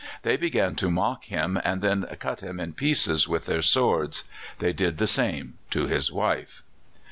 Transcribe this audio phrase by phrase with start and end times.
[0.23, 4.23] They began to mock him, and then cut him in pieces with their swords.
[4.57, 6.63] They did the same to his wife.